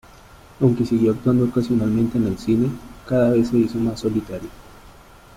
Aunque 0.61 0.83
siguió 0.83 1.11
actuando 1.11 1.45
ocasionalmente 1.45 2.17
en 2.17 2.25
el 2.25 2.39
cine, 2.39 2.71
cada 3.07 3.29
vez 3.33 3.49
se 3.49 3.57
hizo 3.59 3.77
más 3.77 3.99
solitario. 3.99 4.49